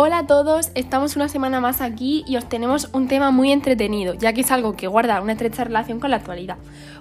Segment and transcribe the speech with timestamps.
[0.00, 4.14] Hola a todos, estamos una semana más aquí y os tenemos un tema muy entretenido,
[4.14, 6.56] ya que es algo que guarda una estrecha relación con la actualidad.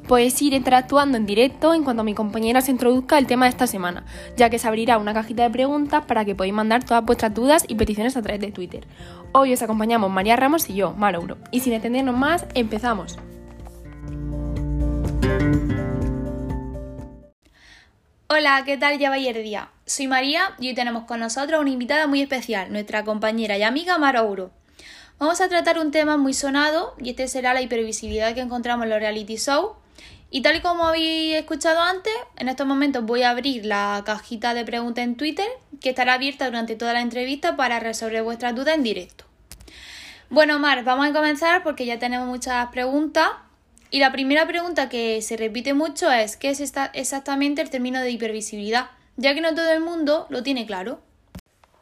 [0.07, 3.67] Podéis ir interactuando en directo en cuanto mi compañera se introduzca el tema de esta
[3.67, 4.03] semana,
[4.35, 7.65] ya que se abrirá una cajita de preguntas para que podáis mandar todas vuestras dudas
[7.67, 8.87] y peticiones a través de Twitter.
[9.31, 11.37] Hoy os acompañamos María Ramos y yo, Marouro.
[11.51, 13.19] Y sin extendernos más, empezamos.
[18.27, 19.69] Hola, ¿qué tal ya el día?
[19.87, 23.97] Soy María y hoy tenemos con nosotros una invitada muy especial, nuestra compañera y amiga
[23.97, 24.51] Mara Ouro.
[25.17, 28.89] Vamos a tratar un tema muy sonado y este será la hipervisibilidad que encontramos en
[28.89, 29.77] los reality shows.
[30.29, 34.53] Y tal y como habéis escuchado antes, en estos momentos voy a abrir la cajita
[34.53, 35.47] de preguntas en Twitter
[35.79, 39.23] que estará abierta durante toda la entrevista para resolver vuestras dudas en directo.
[40.29, 43.29] Bueno, Mar, vamos a comenzar porque ya tenemos muchas preguntas
[43.89, 48.11] y la primera pregunta que se repite mucho es ¿qué es exactamente el término de
[48.11, 48.89] hipervisibilidad?
[49.17, 50.99] Ya que no todo el mundo lo tiene claro.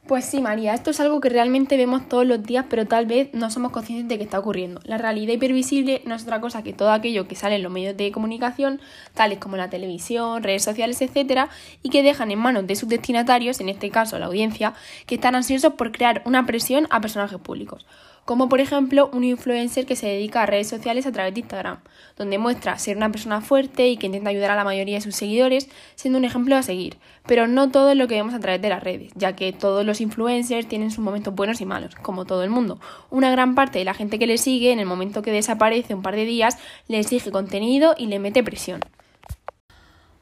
[0.07, 3.33] Pues sí, María, esto es algo que realmente vemos todos los días, pero tal vez
[3.33, 4.80] no somos conscientes de que está ocurriendo.
[4.83, 7.97] La realidad hipervisible no es otra cosa que todo aquello que sale en los medios
[7.97, 8.80] de comunicación,
[9.16, 11.50] tales como la televisión, redes sociales, etcétera,
[11.81, 14.75] y que dejan en manos de sus destinatarios, en este caso la audiencia,
[15.08, 17.86] que están ansiosos por crear una presión a personajes públicos
[18.26, 21.80] como por ejemplo un influencer que se dedica a redes sociales a través de Instagram,
[22.18, 25.16] donde muestra ser una persona fuerte y que intenta ayudar a la mayoría de sus
[25.16, 26.98] seguidores, siendo un ejemplo a seguir.
[27.28, 29.86] Pero no todo es lo que vemos a través de las redes, ya que todos
[29.86, 32.80] los influencers tienen sus momentos buenos y malos, como todo el mundo.
[33.12, 36.02] Una gran parte de la gente que le sigue, en el momento que desaparece un
[36.02, 38.82] par de días, le exige contenido y le mete presión.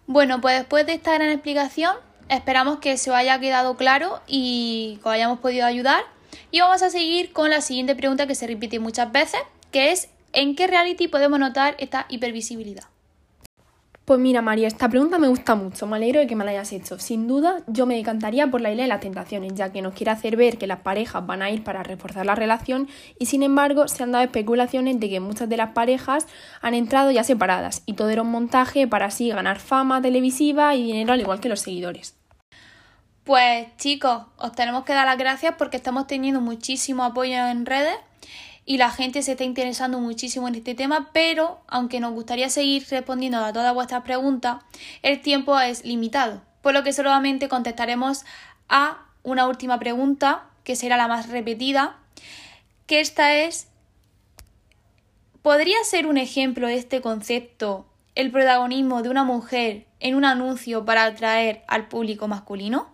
[0.08, 1.96] Bueno, pues después de esta gran explicación,
[2.28, 6.04] esperamos que se os haya quedado claro y que os hayamos podido ayudar.
[6.54, 10.10] Y vamos a seguir con la siguiente pregunta que se repite muchas veces, que es
[10.34, 12.84] ¿en qué reality podemos notar esta hipervisibilidad?
[14.06, 16.72] Pues mira, María, esta pregunta me gusta mucho, me alegro de que me la hayas
[16.72, 17.00] hecho.
[17.00, 20.12] Sin duda, yo me decantaría por la isla de las tentaciones, ya que nos quiere
[20.12, 23.88] hacer ver que las parejas van a ir para reforzar la relación y sin embargo
[23.88, 26.28] se han dado especulaciones de que muchas de las parejas
[26.62, 30.84] han entrado ya separadas y todo era un montaje para así ganar fama televisiva y
[30.84, 32.14] dinero al igual que los seguidores.
[33.24, 37.96] Pues chicos, os tenemos que dar las gracias porque estamos teniendo muchísimo apoyo en redes
[38.66, 42.86] y la gente se está interesando muchísimo en este tema, pero aunque nos gustaría seguir
[42.90, 44.58] respondiendo a todas vuestras preguntas,
[45.04, 48.26] el tiempo es limitado, por lo que solamente contestaremos
[48.68, 51.96] a una última pregunta, que será la más repetida,
[52.88, 53.70] que esta es,
[55.42, 57.86] ¿podría ser un ejemplo de este concepto
[58.16, 62.93] el protagonismo de una mujer en un anuncio para atraer al público masculino?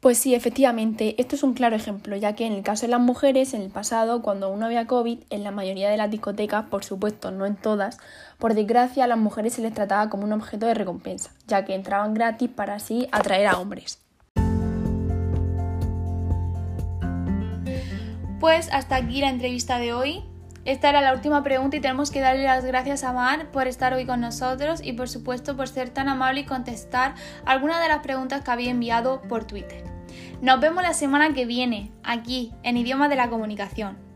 [0.00, 3.00] Pues sí, efectivamente, esto es un claro ejemplo, ya que en el caso de las
[3.00, 6.66] mujeres, en el pasado, cuando aún no había COVID, en la mayoría de las discotecas,
[6.66, 7.98] por supuesto, no en todas,
[8.38, 11.74] por desgracia a las mujeres se les trataba como un objeto de recompensa, ya que
[11.74, 13.98] entraban gratis para así atraer a hombres.
[18.38, 20.22] Pues hasta aquí la entrevista de hoy.
[20.64, 23.94] Esta era la última pregunta y tenemos que darle las gracias a Mar por estar
[23.94, 27.14] hoy con nosotros y por supuesto por ser tan amable y contestar
[27.44, 29.84] algunas de las preguntas que había enviado por Twitter.
[30.40, 34.07] Nos vemos la semana que viene, aquí, en Idioma de la Comunicación.